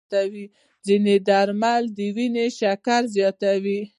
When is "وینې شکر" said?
2.15-3.01